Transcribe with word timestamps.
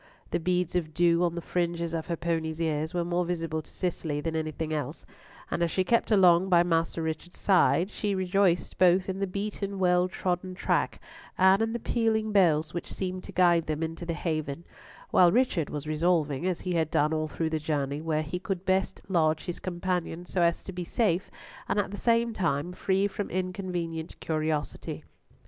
The 0.31 0.39
beads 0.39 0.75
of 0.75 0.95
dew 0.95 1.23
on 1.23 1.35
the 1.35 1.43
fringes 1.43 1.93
of 1.93 2.07
her 2.07 2.15
pony's 2.17 2.59
ears 2.59 2.91
were 2.91 3.05
more 3.05 3.23
visible 3.23 3.61
to 3.61 3.69
Cicely 3.71 4.19
than 4.19 4.35
anything 4.35 4.73
else, 4.73 5.05
and 5.51 5.61
as 5.61 5.69
she 5.69 5.83
kept 5.83 6.09
along 6.09 6.49
by 6.49 6.63
Master 6.63 7.03
Richard's 7.03 7.37
side, 7.37 7.91
she 7.91 8.15
rejoiced 8.15 8.79
both 8.79 9.07
in 9.07 9.19
the 9.19 9.27
beaten, 9.27 9.77
well 9.77 10.07
trodden 10.07 10.55
track, 10.55 10.99
and 11.37 11.61
in 11.61 11.71
the 11.73 11.77
pealing 11.77 12.31
bells 12.31 12.73
which 12.73 12.91
seemed 12.91 13.23
to 13.25 13.31
guide 13.31 13.67
them 13.67 13.83
into 13.83 14.03
the 14.03 14.15
haven; 14.15 14.63
while 15.11 15.31
Richard 15.31 15.69
was 15.69 15.85
resolving, 15.85 16.47
as 16.47 16.61
he 16.61 16.73
had 16.73 16.89
done 16.89 17.13
all 17.13 17.27
through 17.27 17.51
the 17.51 17.59
journey, 17.59 18.01
where 18.01 18.23
he 18.23 18.39
could 18.39 18.65
best 18.65 19.03
lodge 19.07 19.45
his 19.45 19.59
companion 19.59 20.25
so 20.25 20.41
as 20.41 20.63
to 20.63 20.71
be 20.71 20.83
safe, 20.83 21.29
and 21.69 21.77
at 21.77 21.91
the 21.91 21.95
same 21.95 22.33
time 22.33 22.73
free 22.73 23.05
from 23.05 23.29
inconvenient 23.29 24.19
curiosity. 24.19 25.03